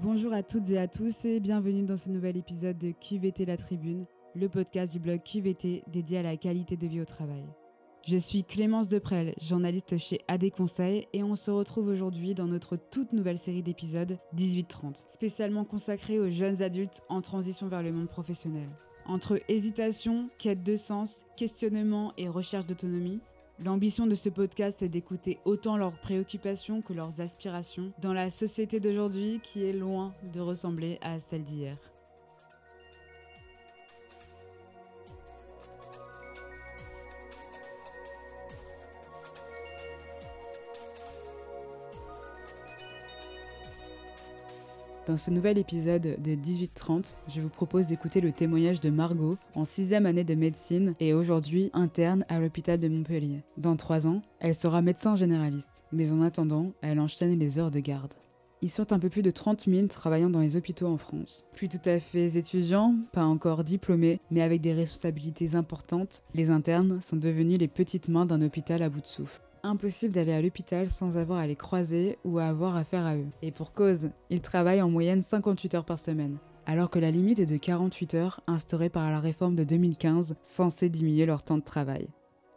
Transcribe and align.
Bonjour 0.00 0.32
à 0.32 0.44
toutes 0.44 0.70
et 0.70 0.78
à 0.78 0.86
tous 0.86 1.24
et 1.24 1.40
bienvenue 1.40 1.82
dans 1.82 1.96
ce 1.96 2.08
nouvel 2.08 2.36
épisode 2.36 2.78
de 2.78 2.92
QVT 2.92 3.44
La 3.46 3.56
Tribune, 3.56 4.06
le 4.36 4.48
podcast 4.48 4.92
du 4.92 5.00
blog 5.00 5.20
QVT 5.24 5.82
dédié 5.88 6.18
à 6.18 6.22
la 6.22 6.36
qualité 6.36 6.76
de 6.76 6.86
vie 6.86 7.00
au 7.00 7.04
travail. 7.04 7.44
Je 8.06 8.16
suis 8.16 8.44
Clémence 8.44 8.86
Deprel, 8.86 9.34
journaliste 9.42 9.98
chez 9.98 10.20
AD 10.28 10.50
Conseil 10.52 11.08
et 11.12 11.24
on 11.24 11.34
se 11.34 11.50
retrouve 11.50 11.88
aujourd'hui 11.88 12.34
dans 12.34 12.46
notre 12.46 12.76
toute 12.76 13.12
nouvelle 13.12 13.38
série 13.38 13.64
d'épisodes 13.64 14.18
1830, 14.34 15.04
spécialement 15.12 15.64
consacrée 15.64 16.20
aux 16.20 16.30
jeunes 16.30 16.62
adultes 16.62 17.02
en 17.08 17.20
transition 17.20 17.66
vers 17.66 17.82
le 17.82 17.90
monde 17.90 18.08
professionnel. 18.08 18.68
Entre 19.04 19.40
hésitation, 19.48 20.28
quête 20.38 20.62
de 20.62 20.76
sens, 20.76 21.24
questionnement 21.36 22.12
et 22.16 22.28
recherche 22.28 22.66
d'autonomie, 22.66 23.20
L'ambition 23.64 24.06
de 24.06 24.14
ce 24.14 24.28
podcast 24.28 24.82
est 24.82 24.88
d'écouter 24.88 25.40
autant 25.44 25.76
leurs 25.76 25.98
préoccupations 25.98 26.80
que 26.80 26.92
leurs 26.92 27.20
aspirations 27.20 27.92
dans 28.00 28.12
la 28.12 28.30
société 28.30 28.78
d'aujourd'hui 28.78 29.40
qui 29.42 29.64
est 29.64 29.72
loin 29.72 30.14
de 30.32 30.38
ressembler 30.38 30.98
à 31.02 31.18
celle 31.18 31.42
d'hier. 31.42 31.76
Dans 45.08 45.16
ce 45.16 45.30
nouvel 45.30 45.56
épisode 45.56 46.18
de 46.22 46.30
1830, 46.32 47.16
je 47.28 47.40
vous 47.40 47.48
propose 47.48 47.86
d'écouter 47.86 48.20
le 48.20 48.30
témoignage 48.30 48.80
de 48.80 48.90
Margot, 48.90 49.38
en 49.54 49.64
sixième 49.64 50.04
année 50.04 50.22
de 50.22 50.34
médecine 50.34 50.94
et 51.00 51.14
aujourd'hui 51.14 51.70
interne 51.72 52.26
à 52.28 52.38
l'hôpital 52.38 52.78
de 52.78 52.88
Montpellier. 52.88 53.42
Dans 53.56 53.76
trois 53.76 54.06
ans, 54.06 54.20
elle 54.38 54.54
sera 54.54 54.82
médecin 54.82 55.16
généraliste, 55.16 55.82
mais 55.92 56.12
en 56.12 56.20
attendant, 56.20 56.72
elle 56.82 57.00
enchaîne 57.00 57.38
les 57.38 57.58
heures 57.58 57.70
de 57.70 57.80
garde. 57.80 58.12
Ils 58.60 58.70
sont 58.70 58.92
un 58.92 58.98
peu 58.98 59.08
plus 59.08 59.22
de 59.22 59.30
30 59.30 59.64
000 59.66 59.86
travaillant 59.86 60.28
dans 60.28 60.40
les 60.40 60.56
hôpitaux 60.56 60.88
en 60.88 60.98
France. 60.98 61.46
Plus 61.54 61.70
tout 61.70 61.88
à 61.88 62.00
fait 62.00 62.36
étudiants, 62.36 62.94
pas 63.12 63.24
encore 63.24 63.64
diplômés, 63.64 64.20
mais 64.30 64.42
avec 64.42 64.60
des 64.60 64.74
responsabilités 64.74 65.54
importantes, 65.54 66.22
les 66.34 66.50
internes 66.50 67.00
sont 67.00 67.16
devenus 67.16 67.58
les 67.58 67.68
petites 67.68 68.10
mains 68.10 68.26
d'un 68.26 68.42
hôpital 68.42 68.82
à 68.82 68.90
bout 68.90 69.00
de 69.00 69.06
souffle. 69.06 69.40
Impossible 69.68 70.14
d'aller 70.14 70.32
à 70.32 70.40
l'hôpital 70.40 70.88
sans 70.88 71.18
avoir 71.18 71.40
à 71.40 71.46
les 71.46 71.54
croiser 71.54 72.16
ou 72.24 72.38
à 72.38 72.44
avoir 72.44 72.74
affaire 72.74 73.04
à 73.04 73.16
eux. 73.16 73.26
Et 73.42 73.52
pour 73.52 73.74
cause, 73.74 74.08
ils 74.30 74.40
travaillent 74.40 74.80
en 74.80 74.88
moyenne 74.88 75.20
58 75.20 75.74
heures 75.74 75.84
par 75.84 75.98
semaine, 75.98 76.38
alors 76.64 76.90
que 76.90 76.98
la 76.98 77.10
limite 77.10 77.38
est 77.38 77.44
de 77.44 77.58
48 77.58 78.14
heures 78.14 78.40
instaurée 78.46 78.88
par 78.88 79.10
la 79.10 79.20
réforme 79.20 79.56
de 79.56 79.64
2015 79.64 80.36
censée 80.42 80.88
diminuer 80.88 81.26
leur 81.26 81.42
temps 81.42 81.58
de 81.58 81.62
travail. 81.62 82.08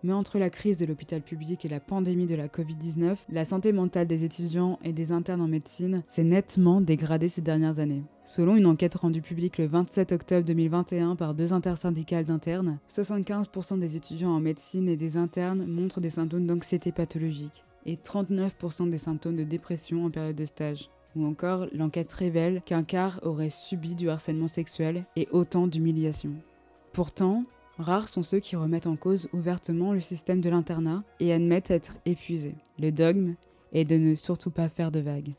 Mais 0.04 0.14
entre 0.14 0.40
la 0.40 0.50
crise 0.50 0.78
de 0.78 0.86
l'hôpital 0.86 1.22
public 1.22 1.64
et 1.64 1.70
la 1.70 1.80
pandémie 1.80 2.26
de 2.26 2.36
la 2.36 2.48
Covid-19, 2.48 3.18
la 3.30 3.46
santé 3.46 3.72
mentale 3.72 4.08
des 4.08 4.24
étudiants 4.24 4.80
et 4.84 4.94
des 4.94 5.12
internes 5.12 5.42
en 5.42 5.48
médecine 5.48 6.04
s'est 6.08 6.24
nettement 6.24 6.82
dégradée 6.82 7.30
ces 7.30 7.42
dernières 7.42 7.80
années. 7.80 8.04
Selon 8.24 8.56
une 8.56 8.66
enquête 8.66 8.96
rendue 8.96 9.22
publique 9.22 9.58
le 9.58 9.66
27 9.66 10.12
octobre 10.12 10.46
2021 10.46 11.16
par 11.16 11.34
deux 11.34 11.54
intersyndicales 11.54 12.26
d'internes, 12.26 12.80
75% 12.90 13.80
des 13.80 13.96
étudiants 13.96 14.32
en 14.32 14.40
médecine 14.40 14.90
et 14.90 14.98
des 14.98 15.18
internes 15.18 15.66
montrent 15.66 16.02
des 16.02 16.10
symptômes 16.10 16.48
d'anxiété 16.48 16.92
pathologique 16.92 17.64
et 17.86 17.96
39% 17.96 18.90
des 18.90 18.98
symptômes 18.98 19.36
de 19.36 19.44
dépression 19.44 20.06
en 20.06 20.10
période 20.10 20.36
de 20.36 20.46
stage. 20.46 20.90
Ou 21.16 21.26
encore, 21.26 21.66
l'enquête 21.74 22.12
révèle 22.14 22.62
qu'un 22.62 22.84
quart 22.84 23.20
aurait 23.24 23.50
subi 23.50 23.96
du 23.96 24.10
harcèlement 24.10 24.48
sexuel 24.48 25.06
et 25.16 25.28
autant 25.32 25.68
d'humiliation. 25.68 26.32
Pourtant, 26.94 27.44
Rares 27.82 28.10
sont 28.10 28.24
ceux 28.24 28.40
qui 28.40 28.56
remettent 28.56 28.88
en 28.88 28.96
cause 28.96 29.30
ouvertement 29.34 29.94
le 29.94 30.00
système 30.00 30.42
de 30.42 30.50
l'internat 30.50 31.04
et 31.20 31.34
admettent 31.34 31.72
être 31.72 31.98
épuisés. 32.06 32.56
Le 32.80 32.92
dogme 32.92 33.36
est 33.74 33.86
de 33.86 33.98
ne 33.98 34.16
surtout 34.16 34.52
pas 34.52 34.70
faire 34.70 34.92
de 34.92 35.00
vagues. 35.00 35.34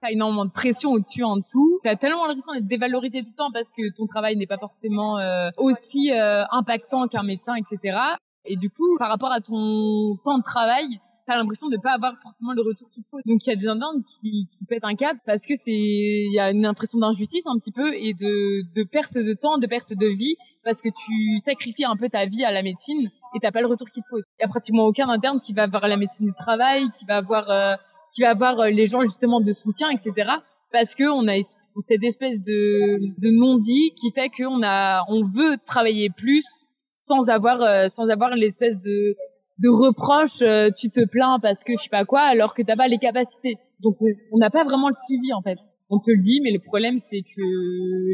T'as 0.00 0.12
énormément 0.12 0.46
de 0.46 0.50
pression 0.50 0.92
au-dessus, 0.92 1.24
en 1.24 1.36
dessous. 1.36 1.80
T'as 1.82 1.96
tellement 1.96 2.26
l'impression 2.26 2.54
d'être 2.54 2.66
dévalorisé 2.66 3.20
tout 3.20 3.30
le 3.30 3.36
temps 3.36 3.50
parce 3.52 3.70
que 3.70 3.82
ton 3.94 4.06
travail 4.06 4.36
n'est 4.36 4.46
pas 4.46 4.56
forcément 4.56 5.18
euh, 5.18 5.50
aussi 5.58 6.10
euh, 6.12 6.44
impactant 6.50 7.06
qu'un 7.06 7.22
médecin, 7.22 7.54
etc. 7.56 7.98
Et 8.46 8.56
du 8.56 8.70
coup, 8.70 8.96
par 8.98 9.10
rapport 9.10 9.30
à 9.30 9.40
ton 9.40 10.16
temps 10.24 10.38
de 10.38 10.42
travail, 10.42 11.00
l'impression 11.36 11.68
de 11.68 11.76
pas 11.76 11.92
avoir 11.92 12.14
forcément 12.22 12.52
le 12.52 12.62
retour 12.62 12.90
qu'il 12.90 13.04
faut. 13.04 13.18
Donc 13.26 13.46
il 13.46 13.50
y 13.50 13.52
a 13.52 13.56
des 13.56 13.66
internes 13.66 14.02
qui, 14.04 14.46
qui 14.46 14.64
pètent 14.66 14.84
un 14.84 14.94
cap 14.94 15.16
parce 15.24 15.46
que 15.46 15.54
c'est 15.56 15.72
il 15.72 16.32
y 16.32 16.40
a 16.40 16.50
une 16.50 16.66
impression 16.66 16.98
d'injustice 16.98 17.46
un 17.46 17.58
petit 17.58 17.72
peu 17.72 17.94
et 17.94 18.14
de, 18.14 18.62
de 18.74 18.82
perte 18.84 19.18
de 19.18 19.34
temps, 19.34 19.58
de 19.58 19.66
perte 19.66 19.92
de 19.94 20.06
vie 20.06 20.36
parce 20.64 20.80
que 20.80 20.88
tu 20.88 21.38
sacrifies 21.38 21.84
un 21.84 21.96
peu 21.96 22.08
ta 22.08 22.26
vie 22.26 22.44
à 22.44 22.52
la 22.52 22.62
médecine 22.62 23.10
et 23.34 23.40
t'as 23.40 23.52
pas 23.52 23.60
le 23.60 23.66
retour 23.66 23.88
qu'il 23.90 24.02
te 24.02 24.08
faut. 24.08 24.18
Il 24.18 24.42
y 24.42 24.44
a 24.44 24.48
pratiquement 24.48 24.84
aucun 24.84 25.08
interne 25.08 25.40
qui 25.40 25.52
va 25.52 25.64
avoir 25.64 25.86
la 25.88 25.96
médecine 25.96 26.26
du 26.26 26.34
travail, 26.34 26.90
qui 26.90 27.04
va 27.04 27.16
avoir 27.16 27.50
euh, 27.50 27.74
qui 28.14 28.22
va 28.22 28.30
avoir 28.30 28.60
euh, 28.60 28.70
les 28.70 28.86
gens 28.86 29.02
justement 29.02 29.40
de 29.40 29.52
soutien, 29.52 29.88
etc. 29.90 30.30
Parce 30.72 30.94
que 30.94 31.04
on 31.04 31.26
a 31.28 31.34
cette 31.80 32.04
espèce 32.04 32.40
de, 32.42 32.98
de 33.20 33.30
non-dit 33.30 33.92
qui 33.96 34.10
fait 34.12 34.30
qu'on 34.30 34.62
a 34.62 35.04
on 35.08 35.24
veut 35.24 35.56
travailler 35.66 36.10
plus 36.10 36.66
sans 36.92 37.28
avoir 37.28 37.62
euh, 37.62 37.88
sans 37.88 38.08
avoir 38.08 38.34
l'espèce 38.34 38.78
de 38.78 39.16
de 39.60 39.68
reproches, 39.68 40.42
euh, 40.42 40.70
tu 40.76 40.88
te 40.88 41.04
plains 41.06 41.38
parce 41.40 41.64
que 41.64 41.72
je 41.72 41.82
sais 41.82 41.90
pas 41.90 42.04
quoi, 42.04 42.22
alors 42.22 42.54
que 42.54 42.62
t'as 42.62 42.76
pas 42.76 42.88
les 42.88 42.98
capacités. 42.98 43.58
Donc 43.82 43.96
on 44.32 44.38
n'a 44.38 44.50
pas 44.50 44.62
vraiment 44.64 44.88
le 44.88 44.94
suivi 45.06 45.32
en 45.32 45.40
fait. 45.40 45.58
On 45.88 45.98
te 45.98 46.10
le 46.10 46.18
dit, 46.18 46.40
mais 46.42 46.50
le 46.50 46.58
problème 46.58 46.98
c'est 46.98 47.22
que 47.22 47.42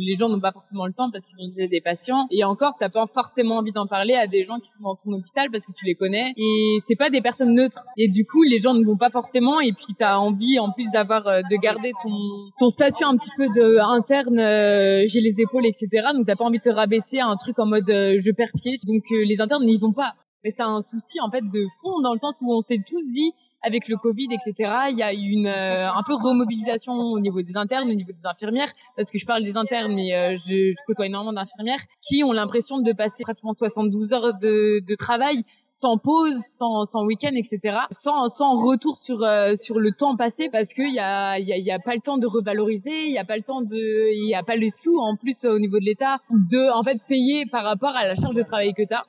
les 0.01 0.15
gens 0.15 0.29
n'ont 0.29 0.41
pas 0.41 0.53
forcément 0.53 0.87
le 0.87 0.93
temps 0.93 1.11
parce 1.11 1.27
qu'ils 1.27 1.45
ont 1.45 1.49
déjà 1.49 1.69
des 1.69 1.81
patients. 1.81 2.27
Et 2.31 2.45
encore, 2.45 2.75
t'as 2.79 2.89
pas 2.89 3.05
forcément 3.13 3.57
envie 3.57 3.73
d'en 3.73 3.87
parler 3.87 4.15
à 4.15 4.27
des 4.29 4.45
gens 4.45 4.59
qui 4.61 4.71
sont 4.71 4.83
dans 4.85 4.95
ton 4.95 5.13
hôpital 5.13 5.51
parce 5.51 5.67
que 5.67 5.73
tu 5.77 5.85
les 5.85 5.95
connais. 5.95 6.33
Et 6.37 6.79
c'est 6.87 6.95
pas 6.95 7.11
des 7.11 7.21
personnes 7.21 7.55
neutres. 7.55 7.83
Et 7.97 8.09
du 8.09 8.25
coup, 8.25 8.43
les 8.45 8.61
gens 8.61 8.75
ne 8.75 8.85
vont 8.85 8.97
pas 8.97 9.11
forcément. 9.11 9.61
Et 9.61 9.73
puis 9.73 9.95
t'as 9.99 10.19
envie 10.19 10.59
en 10.61 10.71
plus 10.71 10.91
d'avoir 10.93 11.27
euh, 11.27 11.43
de 11.51 11.57
garder 11.57 11.93
ton 12.03 12.13
ton 12.59 12.71
statut 12.71 13.05
un 13.05 13.17
petit 13.17 13.33
peu 13.37 13.49
de 13.49 13.79
interne. 13.79 14.39
Euh, 14.39 15.03
j'ai 15.07 15.21
les 15.21 15.41
épaules, 15.41 15.67
etc. 15.67 16.09
Donc 16.15 16.27
t'as 16.27 16.37
pas 16.37 16.45
envie 16.45 16.59
de 16.59 16.65
te 16.65 16.75
rabaisser 16.75 17.19
à 17.19 17.27
un 17.27 17.37
truc 17.37 17.59
en 17.59 17.67
mode 17.67 17.89
je 17.89 18.31
perds 18.37 18.53
pied. 18.55 18.79
Donc 18.87 19.03
les 19.11 19.41
internes 19.41 19.65
n'y 19.65 19.79
vont 19.79 19.93
pas 19.93 20.15
mais 20.47 20.53
c'est 20.53 20.63
un 20.63 20.81
souci 20.81 21.19
en 21.21 21.29
fait 21.29 21.43
de 21.43 21.67
fond 21.83 22.01
dans 22.03 22.13
le 22.13 22.21
sens 22.21 22.39
où 22.41 22.53
on 22.53 22.61
s'est 22.61 22.81
tous 22.87 23.03
dit 23.13 23.33
avec 23.63 23.89
le 23.89 23.97
Covid, 23.97 24.29
etc. 24.31 24.71
Il 24.93 24.99
y 24.99 25.03
a 25.03 25.13
une 25.13 25.49
euh, 25.49 25.91
un 25.91 26.03
peu 26.07 26.15
remobilisation 26.15 26.93
au 26.93 27.19
niveau 27.19 27.43
des 27.43 27.57
internes, 27.57 27.91
au 27.91 27.95
niveau 27.95 28.13
des 28.13 28.25
infirmières, 28.27 28.71
parce 28.97 29.11
que 29.11 29.19
je 29.19 29.27
parle 29.27 29.43
des 29.43 29.57
internes, 29.57 29.93
mais 29.93 30.15
euh, 30.15 30.37
je, 30.37 30.71
je, 30.71 30.85
côtoie 30.87 31.07
énormément 31.07 31.33
d'infirmières 31.33 31.81
qui 32.01 32.23
ont 32.23 32.31
l'impression 32.31 32.79
de 32.79 32.93
passer 32.93 33.25
pratiquement 33.25 33.53
72 33.53 34.13
heures 34.13 34.35
de, 34.35 34.79
de 34.87 34.95
travail 34.95 35.43
sans 35.73 35.99
pause, 35.99 36.39
sans, 36.47 36.85
sans 36.85 37.05
week-end, 37.05 37.35
etc. 37.35 37.79
Sans, 37.91 38.29
sans 38.29 38.55
retour 38.55 38.97
sur 38.97 39.25
euh, 39.25 39.57
sur 39.57 39.81
le 39.81 39.91
temps 39.91 40.17
passé, 40.17 40.49
parce 40.51 40.73
qu'il 40.73 40.93
y 40.93 41.01
a 41.01 41.39
y 41.41 41.53
a, 41.53 41.59
y 41.59 41.71
a 41.73 41.79
pas 41.81 41.95
le 41.97 42.01
temps 42.01 42.19
de 42.19 42.27
revaloriser, 42.27 43.07
il 43.07 43.13
y 43.13 43.19
a 43.19 43.25
pas 43.25 43.37
le 43.37 43.43
temps 43.43 43.63
de, 43.63 44.15
il 44.15 44.29
y 44.31 44.35
a 44.35 44.45
pas 44.45 44.55
les 44.55 44.71
sous 44.71 44.97
en 45.01 45.17
plus 45.17 45.45
au 45.45 45.59
niveau 45.59 45.81
de 45.81 45.85
l'État 45.85 46.19
de 46.31 46.73
en 46.73 46.85
fait 46.85 47.01
payer 47.09 47.47
par 47.47 47.65
rapport 47.65 47.97
à 47.97 48.07
la 48.07 48.15
charge 48.15 48.37
de 48.37 48.43
travail 48.43 48.75
que 48.75 48.87
tu 48.87 48.95
as. 48.95 49.05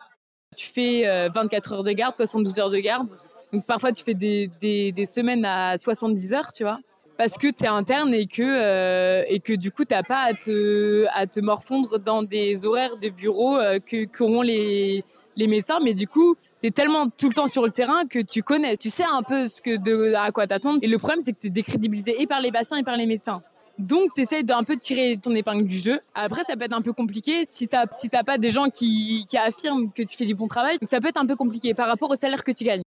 Tu 0.58 0.68
fais 0.68 1.30
24 1.30 1.72
euh, 1.72 1.76
heures 1.76 1.84
de 1.84 1.92
garde, 1.92 2.16
72 2.16 2.58
heures 2.58 2.72
de 2.72 2.80
garde. 2.80 3.10
Donc 3.54 3.66
parfois 3.66 3.92
tu 3.92 4.04
fais 4.04 4.16
des, 4.16 4.50
des, 4.60 5.06
semaines 5.06 5.46
à 5.46 5.78
70 5.78 6.34
heures, 6.34 6.52
tu 6.52 6.64
vois, 6.64 6.80
parce 7.16 7.38
que 7.38 7.48
tu 7.48 7.64
es 7.64 7.68
interne 7.68 8.12
et 8.12 8.26
que 8.26 8.42
euh, 8.42 9.24
et 9.28 9.40
que 9.40 9.54
du 9.54 9.72
coup 9.72 9.86
t'as 9.86 10.02
pas 10.02 10.22
à 10.22 10.34
te 10.34 11.06
à 11.14 11.28
te 11.28 11.40
morfondre 11.40 12.00
dans 12.00 12.24
des 12.24 12.66
horaires 12.66 12.98
de 12.98 13.10
bureau 13.10 13.56
euh, 13.58 13.78
que 13.80 14.06
qu'auront 14.06 14.42
les 14.42 15.04
les 15.36 15.48
médecins, 15.48 15.78
mais 15.84 15.94
du 15.94 16.08
coup 16.08 16.36
tu 16.60 16.68
es 16.68 16.72
tellement 16.72 17.08
tout 17.08 17.30
le 17.30 17.36
temps 17.36 17.48
sur 17.48 17.64
le 17.64 17.72
terrain 17.72 18.06
que 18.10 18.20
tu 18.20 18.42
connais, 18.42 18.78
tu 18.78 18.90
sais 18.90 19.06
un 19.10 19.22
peu 19.22 19.48
ce 19.48 19.62
que 19.62 20.16
à 20.16 20.32
quoi 20.32 20.48
t'attendre. 20.48 20.80
Et 20.82 20.88
le 20.88 20.98
problème 20.98 21.22
c'est 21.22 21.34
que 21.34 21.40
tu 21.40 21.48
es 21.48 21.52
décrédibilisé 21.52 22.20
et 22.20 22.26
par 22.26 22.42
les 22.42 22.52
patients 22.52 22.78
et 22.78 22.84
par 22.84 22.98
les 22.98 23.06
médecins. 23.06 23.44
Donc, 23.80 24.14
tu 24.16 24.22
essaies 24.22 24.44
d'un 24.44 24.64
peu 24.64 24.76
tirer 24.76 25.18
ton 25.22 25.36
épingle 25.36 25.66
du 25.66 25.78
jeu. 25.78 26.00
Après, 26.16 26.44
ça 26.44 26.56
peut 26.56 26.66
être 26.66 26.74
un 26.74 26.82
peu 26.82 26.94
compliqué 26.94 27.44
si 27.48 27.68
t'as 27.68 27.86
si 27.92 28.10
t'as 28.10 28.24
pas 28.24 28.38
des 28.38 28.50
gens 28.50 28.70
qui, 28.70 29.26
qui 29.30 29.38
affirment 29.38 29.92
que 29.92 30.04
tu 30.04 30.18
fais 30.18 30.26
du 30.26 30.36
bon 30.36 30.48
travail. 30.48 30.80
Donc, 30.80 30.90
ça 30.90 31.00
peut 31.00 31.08
être 31.08 31.18
un 31.18 31.28
peu 31.28 31.36
compliqué 31.36 31.74
par 31.74 31.88
rapport 31.88 32.10
au 32.10 32.16
salaire 32.16 32.44
que 32.44 32.52
tu 32.52 32.64
gagnes. 32.64 32.82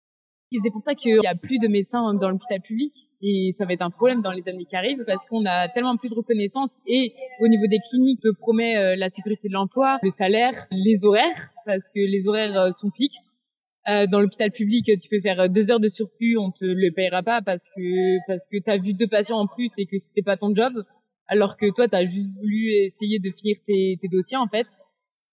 C'est 0.52 0.70
pour 0.70 0.80
ça 0.80 0.94
qu'il 0.94 1.18
y 1.20 1.26
a 1.26 1.34
plus 1.34 1.58
de 1.58 1.66
médecins 1.66 2.14
dans 2.14 2.30
l'hôpital 2.30 2.60
public 2.60 2.92
et 3.20 3.50
ça 3.56 3.66
va 3.66 3.72
être 3.72 3.82
un 3.82 3.90
problème 3.90 4.22
dans 4.22 4.30
les 4.30 4.48
années 4.48 4.64
qui 4.64 4.76
arrivent 4.76 5.02
parce 5.04 5.24
qu'on 5.26 5.44
a 5.44 5.68
tellement 5.68 5.96
plus 5.96 6.10
de 6.10 6.14
reconnaissance 6.14 6.78
et 6.86 7.14
au 7.40 7.48
niveau 7.48 7.66
des 7.66 7.78
cliniques, 7.90 8.20
te 8.20 8.32
promet 8.32 8.76
euh, 8.76 8.94
la 8.96 9.10
sécurité 9.10 9.48
de 9.48 9.54
l'emploi, 9.54 9.98
le 10.02 10.10
salaire, 10.10 10.54
les 10.70 11.04
horaires 11.04 11.50
parce 11.64 11.90
que 11.90 11.98
les 11.98 12.28
horaires 12.28 12.60
euh, 12.60 12.70
sont 12.70 12.90
fixes 12.92 13.35
euh, 13.88 14.06
dans 14.06 14.20
l'hôpital 14.20 14.50
public, 14.50 14.84
tu 14.84 15.08
peux 15.08 15.20
faire 15.20 15.48
deux 15.48 15.70
heures 15.70 15.80
de 15.80 15.88
surplus, 15.88 16.36
on 16.38 16.50
te 16.50 16.64
le 16.64 16.92
payera 16.92 17.22
pas 17.22 17.40
parce 17.42 17.68
que 17.68 18.26
parce 18.26 18.46
que 18.46 18.56
t'as 18.58 18.78
vu 18.78 18.94
deux 18.94 19.06
patients 19.06 19.38
en 19.38 19.46
plus 19.46 19.70
et 19.78 19.86
que 19.86 19.96
c'était 19.98 20.22
pas 20.22 20.36
ton 20.36 20.54
job, 20.54 20.72
alors 21.28 21.56
que 21.56 21.66
toi 21.72 21.86
t'as 21.88 22.04
juste 22.04 22.36
voulu 22.40 22.70
essayer 22.84 23.18
de 23.18 23.30
finir 23.30 23.56
tes, 23.64 23.96
tes 24.00 24.08
dossiers 24.08 24.38
en 24.38 24.48
fait. 24.48 24.66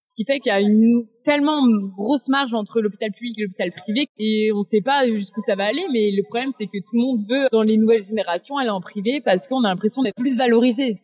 Ce 0.06 0.16
qui 0.16 0.26
fait 0.26 0.40
qu'il 0.40 0.50
y 0.50 0.54
a 0.54 0.60
une 0.60 1.08
tellement 1.24 1.64
grosse 1.96 2.28
marge 2.28 2.54
entre 2.54 2.82
l'hôpital 2.82 3.10
public 3.12 3.40
et 3.40 3.44
l'hôpital 3.44 3.72
privé 3.72 4.08
et 4.20 4.52
on 4.54 4.62
sait 4.62 4.82
pas 4.82 5.08
jusqu'où 5.08 5.42
ça 5.42 5.56
va 5.56 5.66
aller. 5.66 5.86
Mais 5.94 6.12
le 6.12 6.24
problème 6.24 6.52
c'est 6.52 6.66
que 6.66 6.78
tout 6.78 6.96
le 6.96 7.02
monde 7.02 7.20
veut 7.30 7.48
dans 7.52 7.64
les 7.64 7.78
nouvelles 7.78 8.04
générations 8.04 8.58
aller 8.58 8.70
en 8.70 8.82
privé 8.82 9.22
parce 9.22 9.48
qu'on 9.48 9.64
a 9.64 9.70
l'impression 9.70 10.04
d'être 10.04 10.16
plus 10.16 10.38
valorisé 10.38 11.02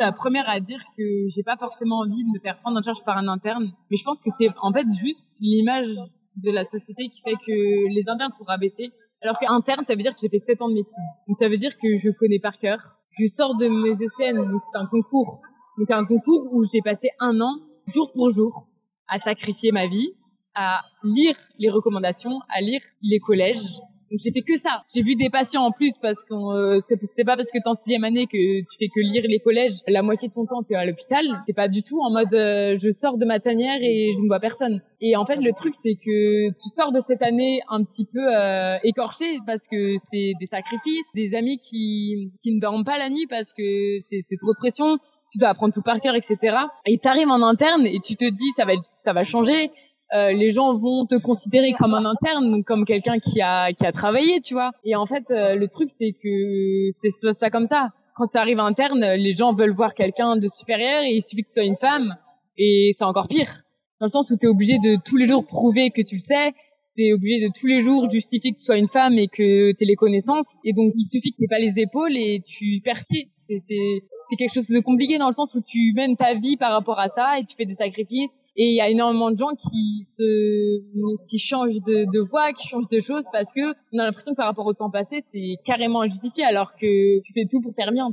la 0.00 0.12
première 0.12 0.48
à 0.48 0.60
dire 0.60 0.80
que 0.96 1.28
j'ai 1.28 1.42
pas 1.42 1.56
forcément 1.56 1.98
envie 1.98 2.24
de 2.24 2.30
me 2.32 2.40
faire 2.40 2.58
prendre 2.60 2.78
en 2.78 2.82
charge 2.82 3.04
par 3.04 3.18
un 3.18 3.28
interne, 3.28 3.72
mais 3.90 3.96
je 3.96 4.04
pense 4.04 4.22
que 4.22 4.30
c'est 4.30 4.48
en 4.62 4.72
fait 4.72 4.86
juste 4.98 5.36
l'image 5.40 5.88
de 6.36 6.50
la 6.50 6.64
société 6.64 7.08
qui 7.08 7.20
fait 7.20 7.34
que 7.34 7.88
les 7.94 8.08
internes 8.08 8.30
sont 8.30 8.44
rabaissés 8.44 8.90
Alors 9.20 9.38
qu'interne, 9.38 9.84
ça 9.86 9.94
veut 9.94 10.02
dire 10.02 10.14
que 10.14 10.20
j'ai 10.22 10.28
fait 10.28 10.38
7 10.38 10.62
ans 10.62 10.68
de 10.68 10.74
médecine. 10.74 11.02
Donc 11.28 11.36
ça 11.36 11.48
veut 11.48 11.58
dire 11.58 11.76
que 11.76 11.88
je 11.96 12.10
connais 12.18 12.38
par 12.38 12.56
cœur. 12.56 12.78
Je 13.10 13.26
sors 13.26 13.54
de 13.56 13.68
mes 13.68 13.92
ECN, 13.92 14.50
donc 14.50 14.62
c'est 14.62 14.78
un 14.78 14.86
concours. 14.86 15.42
Donc 15.78 15.90
un 15.90 16.04
concours 16.06 16.48
où 16.52 16.64
j'ai 16.64 16.80
passé 16.80 17.08
un 17.18 17.38
an, 17.40 17.54
jour 17.86 18.10
pour 18.14 18.30
jour, 18.30 18.68
à 19.08 19.18
sacrifier 19.18 19.72
ma 19.72 19.86
vie, 19.86 20.14
à 20.54 20.80
lire 21.04 21.36
les 21.58 21.68
recommandations, 21.68 22.40
à 22.56 22.60
lire 22.60 22.80
les 23.02 23.18
collèges, 23.18 23.80
donc 24.10 24.18
j'ai 24.24 24.32
fait 24.32 24.42
que 24.42 24.58
ça. 24.58 24.82
J'ai 24.92 25.02
vu 25.02 25.14
des 25.14 25.30
patients 25.30 25.62
en 25.62 25.70
plus 25.70 25.92
parce 26.02 26.22
que 26.24 26.34
euh, 26.34 26.80
c'est 26.80 27.24
pas 27.24 27.36
parce 27.36 27.50
que 27.52 27.58
t'es 27.58 27.68
en 27.68 27.74
sixième 27.74 28.02
année 28.02 28.26
que 28.26 28.60
tu 28.60 28.76
fais 28.78 28.88
que 28.88 29.00
lire 29.00 29.22
les 29.28 29.38
collèges. 29.38 29.74
La 29.86 30.02
moitié 30.02 30.28
de 30.28 30.34
ton 30.34 30.46
temps 30.46 30.62
t'es 30.64 30.74
à 30.74 30.84
l'hôpital. 30.84 31.24
T'es 31.46 31.52
pas 31.52 31.68
du 31.68 31.82
tout 31.82 32.00
en 32.02 32.10
mode 32.10 32.34
euh, 32.34 32.76
je 32.76 32.90
sors 32.90 33.18
de 33.18 33.24
ma 33.24 33.38
tanière 33.38 33.78
et 33.80 34.12
je 34.12 34.20
ne 34.20 34.26
vois 34.26 34.40
personne. 34.40 34.82
Et 35.00 35.14
en 35.16 35.24
fait 35.24 35.36
le 35.36 35.52
truc 35.52 35.74
c'est 35.76 35.94
que 35.94 36.48
tu 36.48 36.68
sors 36.74 36.90
de 36.90 36.98
cette 36.98 37.22
année 37.22 37.60
un 37.68 37.84
petit 37.84 38.04
peu 38.04 38.34
euh, 38.34 38.78
écorché 38.82 39.38
parce 39.46 39.68
que 39.68 39.94
c'est 39.98 40.32
des 40.40 40.46
sacrifices, 40.46 41.12
des 41.14 41.36
amis 41.36 41.58
qui 41.58 42.32
qui 42.42 42.52
ne 42.52 42.60
dorment 42.60 42.84
pas 42.84 42.98
la 42.98 43.10
nuit 43.10 43.26
parce 43.28 43.52
que 43.52 43.98
c'est 44.00 44.20
c'est 44.20 44.36
trop 44.36 44.52
de 44.52 44.58
pression. 44.58 44.98
Tu 45.32 45.38
dois 45.38 45.50
apprendre 45.50 45.72
tout 45.72 45.82
par 45.82 46.00
cœur, 46.00 46.16
etc. 46.16 46.56
Et 46.86 46.98
t'arrives 46.98 47.28
en 47.28 47.42
interne 47.42 47.86
et 47.86 48.00
tu 48.00 48.16
te 48.16 48.24
dis 48.28 48.50
ça 48.56 48.64
va 48.64 48.72
ça 48.82 49.12
va 49.12 49.22
changer 49.22 49.70
euh, 50.14 50.32
les 50.32 50.50
gens 50.52 50.74
vont 50.74 51.06
te 51.06 51.16
considérer 51.16 51.72
comme 51.72 51.94
un 51.94 52.04
interne, 52.04 52.64
comme 52.64 52.84
quelqu'un 52.84 53.18
qui 53.18 53.40
a 53.40 53.72
qui 53.72 53.86
a 53.86 53.92
travaillé, 53.92 54.40
tu 54.40 54.54
vois. 54.54 54.72
Et 54.84 54.96
en 54.96 55.06
fait, 55.06 55.30
euh, 55.30 55.54
le 55.54 55.68
truc 55.68 55.90
c'est 55.90 56.12
que 56.12 56.88
c'est 56.90 57.10
ça 57.32 57.50
comme 57.50 57.66
ça. 57.66 57.90
Quand 58.14 58.26
tu 58.26 58.38
arrives 58.38 58.60
interne, 58.60 59.00
les 59.00 59.32
gens 59.32 59.54
veulent 59.54 59.74
voir 59.74 59.94
quelqu'un 59.94 60.36
de 60.36 60.48
supérieur 60.48 61.02
et 61.02 61.12
il 61.12 61.22
suffit 61.22 61.42
que 61.42 61.48
ce 61.48 61.54
soit 61.54 61.64
une 61.64 61.76
femme 61.76 62.16
et 62.58 62.92
c'est 62.96 63.04
encore 63.04 63.28
pire. 63.28 63.62
Dans 64.00 64.06
le 64.06 64.10
sens 64.10 64.30
où 64.30 64.36
tu 64.36 64.46
es 64.46 64.48
obligé 64.48 64.78
de 64.78 64.96
tous 65.04 65.16
les 65.16 65.26
jours 65.26 65.44
prouver 65.44 65.90
que 65.90 66.02
tu 66.02 66.16
le 66.16 66.20
sais, 66.20 66.52
t'es 66.94 67.12
obligé 67.12 67.46
de 67.46 67.52
tous 67.58 67.66
les 67.66 67.80
jours 67.80 68.10
justifier 68.10 68.52
que 68.52 68.58
tu 68.58 68.64
sois 68.64 68.76
une 68.76 68.88
femme 68.88 69.18
et 69.18 69.28
que 69.28 69.72
t'aies 69.72 69.84
les 69.84 69.94
connaissances. 69.94 70.58
Et 70.64 70.72
donc, 70.72 70.92
il 70.96 71.04
suffit 71.04 71.32
que 71.32 71.36
t'aies 71.38 71.48
pas 71.48 71.58
les 71.58 71.78
épaules 71.78 72.16
et 72.16 72.42
tu 72.44 72.80
perds 72.84 73.02
pied. 73.08 73.28
C'est, 73.32 73.58
c'est, 73.58 74.02
c'est 74.30 74.36
quelque 74.36 74.54
chose 74.54 74.68
de 74.68 74.78
compliqué 74.78 75.18
dans 75.18 75.26
le 75.26 75.32
sens 75.32 75.56
où 75.56 75.60
tu 75.60 75.92
mènes 75.94 76.16
ta 76.16 76.34
vie 76.34 76.56
par 76.56 76.70
rapport 76.70 77.00
à 77.00 77.08
ça 77.08 77.38
et 77.40 77.44
tu 77.44 77.56
fais 77.56 77.64
des 77.64 77.74
sacrifices. 77.74 78.40
Et 78.54 78.68
il 78.68 78.74
y 78.74 78.80
a 78.80 78.88
énormément 78.88 79.32
de 79.32 79.36
gens 79.36 79.54
qui 79.56 80.04
se, 80.04 80.80
qui 81.28 81.38
changent 81.40 81.82
de, 81.84 82.04
de 82.10 82.20
voie, 82.20 82.52
qui 82.52 82.68
changent 82.68 82.88
de 82.88 83.00
choses 83.00 83.24
parce 83.32 83.52
que 83.52 83.74
on 83.92 83.98
a 83.98 84.04
l'impression 84.04 84.32
que 84.32 84.36
par 84.36 84.46
rapport 84.46 84.66
au 84.66 84.72
temps 84.72 84.90
passé, 84.90 85.18
c'est 85.20 85.56
carrément 85.64 86.02
injustifié 86.02 86.44
alors 86.44 86.74
que 86.74 87.20
tu 87.20 87.32
fais 87.32 87.46
tout 87.50 87.60
pour 87.60 87.74
faire 87.74 87.90
bien. 87.92 88.12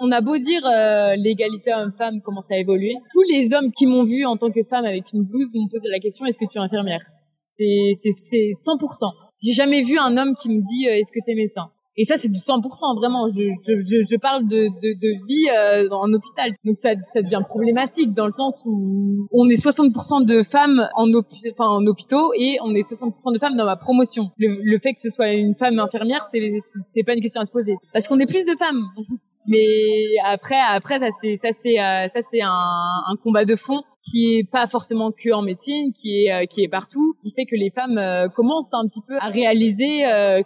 On 0.00 0.10
a 0.10 0.20
beau 0.20 0.36
dire 0.36 0.64
euh, 0.66 1.14
l'égalité 1.16 1.72
homme-femme 1.74 2.22
commence 2.22 2.50
à 2.50 2.58
évoluer. 2.58 2.94
Tous 3.12 3.22
les 3.22 3.52
hommes 3.54 3.70
qui 3.70 3.86
m'ont 3.86 4.04
vu 4.04 4.26
en 4.26 4.36
tant 4.36 4.50
que 4.50 4.62
femme 4.62 4.84
avec 4.84 5.12
une 5.12 5.24
blouse 5.24 5.54
m'ont 5.54 5.68
posé 5.68 5.88
la 5.88 6.00
question 6.00 6.26
est-ce 6.26 6.38
que 6.38 6.50
tu 6.50 6.58
es 6.58 6.60
infirmière? 6.60 7.02
C'est 7.46 7.92
c'est 7.94 8.12
c'est 8.12 8.50
100%. 8.50 9.27
J'ai 9.42 9.52
jamais 9.52 9.82
vu 9.82 9.98
un 9.98 10.16
homme 10.16 10.34
qui 10.34 10.48
me 10.48 10.60
dit 10.60 10.88
euh, 10.88 10.98
est-ce 10.98 11.12
que 11.12 11.24
tu 11.24 11.32
es 11.32 11.34
médecin? 11.34 11.70
Et 12.00 12.04
ça, 12.04 12.16
c'est 12.16 12.28
du 12.28 12.38
100%, 12.38 12.96
vraiment. 12.96 13.28
Je, 13.28 13.42
je, 13.66 14.06
je, 14.08 14.16
parle 14.20 14.46
de, 14.46 14.68
de, 14.68 15.00
de 15.00 15.26
vie 15.26 15.48
euh, 15.50 15.88
en 15.92 16.12
hôpital. 16.12 16.52
Donc 16.64 16.78
ça, 16.78 16.90
ça 17.02 17.22
devient 17.22 17.42
problématique 17.44 18.14
dans 18.14 18.26
le 18.26 18.30
sens 18.30 18.64
où 18.66 19.26
on 19.32 19.48
est 19.48 19.60
60% 19.60 20.24
de 20.24 20.44
femmes 20.44 20.88
en, 20.94 21.10
enfin, 21.12 21.66
en 21.66 21.84
hôpitaux 21.86 22.32
et 22.38 22.58
on 22.62 22.72
est 22.76 22.88
60% 22.88 23.34
de 23.34 23.38
femmes 23.40 23.56
dans 23.56 23.64
ma 23.64 23.74
promotion. 23.74 24.30
Le, 24.38 24.60
le 24.62 24.78
fait 24.78 24.94
que 24.94 25.00
ce 25.00 25.10
soit 25.10 25.32
une 25.32 25.56
femme 25.56 25.80
infirmière, 25.80 26.24
c'est 26.30 27.02
pas 27.02 27.14
une 27.14 27.20
question 27.20 27.40
à 27.40 27.46
se 27.46 27.50
poser. 27.50 27.74
Parce 27.92 28.06
qu'on 28.06 28.20
est 28.20 28.26
plus 28.26 28.44
de 28.44 28.56
femmes. 28.56 28.84
Mais 29.48 30.18
après, 30.26 30.60
après 30.60 30.98
ça 30.98 31.06
c'est 31.20 31.36
ça 31.38 31.48
c'est 31.52 31.80
euh, 31.80 32.06
ça 32.08 32.20
c'est 32.20 32.42
un, 32.42 33.16
combat 33.24 33.46
de 33.46 33.56
fond 33.56 33.80
qui 34.02 34.36
est 34.36 34.44
pas 34.44 34.66
forcément 34.66 35.10
que 35.10 35.32
en 35.32 35.40
médecine, 35.40 35.90
qui 35.92 36.24
est 36.24 36.32
euh, 36.32 36.44
qui 36.44 36.62
est 36.62 36.68
partout, 36.68 37.14
qui 37.22 37.32
fait 37.34 37.46
que 37.46 37.56
les 37.56 37.70
femmes 37.70 37.96
euh, 37.96 38.28
commencent 38.28 38.74
un 38.74 38.86
petit 38.86 39.00
peu 39.08 39.16
à 39.18 39.28
réaliser 39.28 40.04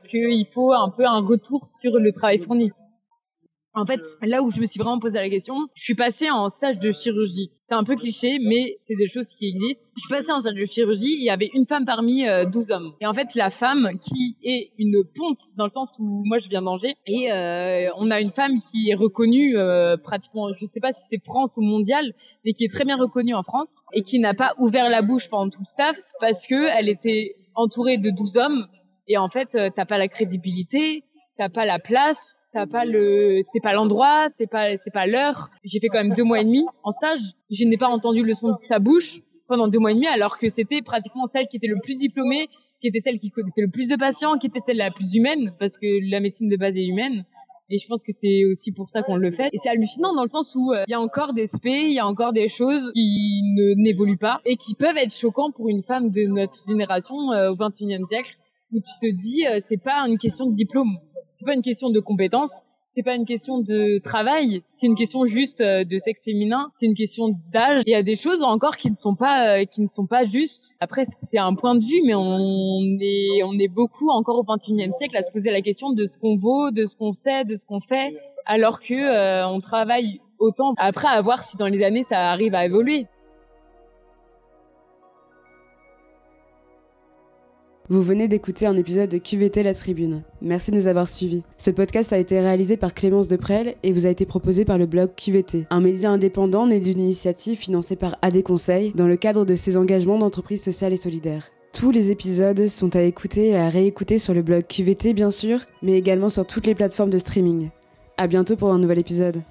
qu'il 0.09 0.47
faut 0.47 0.73
un 0.73 0.91
peu 0.97 1.05
un 1.05 1.21
retour 1.21 1.67
sur 1.67 1.99
le 1.99 2.13
travail 2.13 2.39
fourni. 2.39 2.71
En 3.75 3.87
fait, 3.87 4.01
là 4.21 4.43
où 4.43 4.51
je 4.51 4.61
me 4.61 4.67
suis 4.67 4.79
vraiment 4.79 4.99
posé 4.99 5.19
la 5.19 5.31
question, 5.31 5.55
je 5.75 5.83
suis 5.83 5.95
passée 5.95 6.29
en 6.31 6.51
stage 6.51 6.79
de 6.79 6.91
chirurgie. 6.91 7.51
C'est 7.63 7.75
un 7.75 7.85
peu 7.85 7.95
cliché, 7.95 8.39
mais 8.45 8.77
c'est 8.83 8.97
des 8.97 9.09
choses 9.09 9.31
qui 9.31 9.49
existent. 9.49 9.95
Je 9.97 10.01
suis 10.03 10.11
passée 10.11 10.31
en 10.31 10.43
stage 10.43 10.57
de 10.57 10.65
chirurgie, 10.67 11.15
il 11.19 11.25
y 11.25 11.31
avait 11.31 11.49
une 11.55 11.65
femme 11.65 11.87
parmi 11.87 12.25
12 12.25 12.71
euh, 12.71 12.75
hommes. 12.75 12.93
Et 13.01 13.07
en 13.07 13.15
fait, 13.15 13.35
la 13.35 13.49
femme 13.49 13.99
qui 13.99 14.37
est 14.45 14.73
une 14.79 15.03
ponte, 15.15 15.39
dans 15.57 15.65
le 15.65 15.71
sens 15.71 15.97
où 15.99 16.23
moi 16.27 16.37
je 16.37 16.51
viens 16.51 16.61
d'Angers, 16.61 16.95
et 17.07 17.33
euh, 17.33 17.89
on 17.97 18.11
a 18.11 18.21
une 18.21 18.31
femme 18.31 18.61
qui 18.61 18.91
est 18.91 18.95
reconnue 18.95 19.57
euh, 19.57 19.97
pratiquement, 19.97 20.53
je 20.53 20.67
sais 20.67 20.81
pas 20.81 20.93
si 20.93 21.01
c'est 21.09 21.25
France 21.25 21.57
ou 21.57 21.63
mondial, 21.63 22.13
mais 22.45 22.53
qui 22.53 22.65
est 22.65 22.73
très 22.73 22.85
bien 22.85 22.97
reconnue 22.97 23.35
en 23.35 23.43
France, 23.43 23.81
et 23.95 24.03
qui 24.03 24.19
n'a 24.19 24.35
pas 24.35 24.53
ouvert 24.59 24.91
la 24.91 25.01
bouche 25.01 25.31
pendant 25.31 25.49
tout 25.49 25.61
le 25.61 25.65
staff, 25.65 25.97
parce 26.21 26.47
que 26.47 26.69
elle 26.79 26.91
était 26.91 27.37
entourée 27.55 27.97
de 27.97 28.11
12 28.11 28.37
hommes, 28.37 28.67
et 29.09 29.17
en 29.17 29.31
fait, 29.31 29.57
t'as 29.75 29.87
pas 29.87 29.97
la 29.97 30.09
crédibilité, 30.09 31.05
t'as 31.39 31.49
pas 31.49 31.65
la 31.65 31.79
place, 31.79 32.42
t'as 32.53 32.67
pas 32.67 32.85
le, 32.85 33.41
c'est 33.47 33.61
pas 33.61 33.73
l'endroit, 33.73 34.29
c'est 34.29 34.51
pas, 34.51 34.77
c'est 34.77 34.93
pas 34.93 35.07
l'heure. 35.07 35.51
J'ai 35.65 35.81
fait 35.81 35.89
quand 35.89 36.03
même 36.03 36.15
deux 36.15 36.25
mois 36.25 36.41
et 36.41 36.45
demi 36.45 36.65
en 36.83 36.91
stage. 36.91 37.21
Je 37.51 37.65
n'ai 37.65 37.77
pas 37.77 37.89
entendu 37.89 38.23
le 38.23 38.35
son 38.35 38.49
de 38.49 38.59
sa 38.59 38.79
bouche 38.79 39.21
pendant 39.49 39.69
deux 39.69 39.79
mois 39.79 39.93
et 39.93 39.95
demi, 39.95 40.07
alors 40.07 40.39
que 40.39 40.49
c'était 40.49 40.83
pratiquement 40.83 41.27
celle 41.27 41.47
qui 41.49 41.57
était 41.57 41.67
le 41.67 41.79
plus 41.83 41.97
diplômée, 41.97 42.49
qui 42.81 42.89
était 42.89 43.01
celle 43.01 43.19
qui 43.19 43.31
connaissait 43.31 43.63
le 43.63 43.71
plus 43.71 43.89
de 43.89 43.97
patients, 43.97 44.39
qui 44.39 44.47
était 44.47 44.61
celle 44.61 44.77
la 44.77 44.91
plus 44.91 45.15
humaine, 45.15 45.55
parce 45.59 45.77
que 45.77 46.11
la 46.11 46.21
médecine 46.21 46.49
de 46.49 46.57
base 46.57 46.77
est 46.77 46.87
humaine. 46.87 47.25
Et 47.71 47.79
je 47.79 47.87
pense 47.87 48.03
que 48.03 48.13
c'est 48.13 48.45
aussi 48.45 48.73
pour 48.73 48.89
ça 48.89 49.03
qu'on 49.03 49.17
le 49.17 49.31
fait. 49.31 49.49
Et 49.53 49.59
c'est 49.59 49.71
hallucinant 49.71 50.15
dans 50.15 50.23
le 50.23 50.29
sens 50.29 50.55
où 50.55 50.73
euh, 50.73 50.85
il 50.87 50.91
y 50.91 50.95
a 50.95 51.01
encore 51.01 51.33
des 51.33 51.47
spé, 51.47 51.71
il 51.71 51.95
y 51.95 51.99
a 51.99 52.07
encore 52.07 52.35
des 52.35 52.49
choses 52.49 52.91
qui 52.93 53.41
ne 53.57 53.83
n'évoluent 53.83 54.19
pas 54.19 54.41
et 54.45 54.57
qui 54.57 54.75
peuvent 54.75 54.97
être 54.99 55.15
choquants 55.15 55.53
pour 55.53 55.71
une 55.71 55.81
femme 55.81 56.11
de 56.11 56.27
notre 56.27 56.59
génération 56.69 57.33
euh, 57.33 57.51
au 57.51 57.57
21e 57.57 58.05
siècle 58.05 58.37
où 58.73 58.81
tu 58.81 59.07
te 59.07 59.11
dis 59.11 59.47
euh, 59.47 59.59
c'est 59.61 59.83
pas 59.83 60.07
une 60.07 60.19
question 60.19 60.51
de 60.51 60.55
diplôme 60.55 60.99
c'est 61.43 61.47
pas 61.47 61.55
une 61.55 61.63
question 61.63 61.91
de 61.91 61.99
compétence, 61.99 62.63
c'est 62.87 63.03
pas 63.03 63.17
une 63.17 63.25
question 63.25 63.59
de 63.59 63.99
travail, 63.99 64.63
c'est 64.73 64.87
une 64.87 64.95
question 64.95 65.25
juste 65.25 65.61
euh, 65.61 65.83
de 65.83 65.99
sexe 65.99 66.25
féminin, 66.25 66.69
c'est 66.73 66.87
une 66.87 66.95
question 66.95 67.35
d'âge. 67.53 67.83
Il 67.85 67.91
y 67.91 67.97
a 67.97 68.05
des 68.05 68.15
choses 68.15 68.45
encore 68.45 68.77
qui 68.77 68.89
ne 68.89 68.95
sont 68.95 69.17
pas 69.17 69.59
euh, 69.59 69.65
qui 69.65 69.81
ne 69.83 69.89
sont 69.89 70.07
pas 70.07 70.23
justes. 70.23 70.77
Après 70.79 71.05
c'est 71.05 71.39
un 71.39 71.55
point 71.57 71.75
de 71.75 71.83
vue 71.83 72.01
mais 72.07 72.15
on 72.15 72.97
est 73.01 73.43
on 73.43 73.59
est 73.59 73.67
beaucoup 73.67 74.09
encore 74.11 74.39
au 74.39 74.45
21e 74.45 74.93
siècle 74.93 75.17
à 75.17 75.25
se 75.25 75.33
poser 75.33 75.51
la 75.51 75.63
question 75.63 75.91
de 75.91 76.05
ce 76.05 76.17
qu'on 76.17 76.37
vaut, 76.37 76.71
de 76.71 76.87
ce 76.87 76.95
qu'on 76.95 77.11
sait, 77.11 77.45
de 77.45 77.57
ce 77.57 77.67
qu'on 77.67 77.81
fait 77.81 78.15
alors 78.47 78.79
que 78.79 78.95
euh, 78.95 79.49
on 79.49 79.59
travaille 79.59 80.21
autant 80.39 80.75
après 80.77 81.09
à 81.09 81.21
voir 81.23 81.43
si 81.43 81.57
dans 81.57 81.67
les 81.67 81.83
années 81.83 82.05
ça 82.05 82.31
arrive 82.31 82.55
à 82.55 82.65
évoluer. 82.67 83.09
Vous 87.93 88.01
venez 88.01 88.27
d'écouter 88.27 88.65
un 88.65 88.79
épisode 88.79 89.11
de 89.11 89.19
QVT 89.19 89.63
La 89.63 89.75
Tribune. 89.75 90.23
Merci 90.41 90.71
de 90.71 90.77
nous 90.77 90.87
avoir 90.87 91.07
suivis. 91.07 91.43
Ce 91.59 91.71
podcast 91.71 92.11
a 92.15 92.17
été 92.17 92.41
réalisé 92.41 92.79
par 92.79 92.95
Clémence 92.95 93.29
Deprel 93.29 93.75
et 93.83 93.93
vous 93.93 94.07
a 94.07 94.09
été 94.09 94.25
proposé 94.25 94.65
par 94.65 94.79
le 94.79 94.87
blog 94.87 95.11
QVT, 95.15 95.67
un 95.69 95.83
média 95.83 96.11
indépendant 96.11 96.67
né 96.67 96.81
d'une 96.81 97.01
initiative 97.01 97.59
financée 97.59 97.97
par 97.97 98.17
AD 98.23 98.43
Conseil 98.45 98.93
dans 98.95 99.07
le 99.07 99.19
cadre 99.19 99.45
de 99.45 99.55
ses 99.57 99.77
engagements 99.77 100.17
d'entreprise 100.17 100.63
sociale 100.63 100.95
et 100.95 100.97
solidaire. 100.97 101.51
Tous 101.75 101.91
les 101.91 102.11
épisodes 102.11 102.67
sont 102.67 102.97
à 102.97 103.03
écouter 103.03 103.49
et 103.49 103.59
à 103.59 103.69
réécouter 103.69 104.19
sur 104.19 104.33
le 104.33 104.41
blog 104.41 104.65
QVT 104.67 105.13
bien 105.13 105.31
sûr, 105.31 105.59
mais 105.83 105.93
également 105.93 106.31
sur 106.31 106.47
toutes 106.47 106.67
les 106.67 106.75
plateformes 106.75 107.11
de 107.11 107.19
streaming. 107.19 107.69
À 108.17 108.27
bientôt 108.27 108.57
pour 108.57 108.73
un 108.73 108.79
nouvel 108.79 109.01
épisode. 109.01 109.43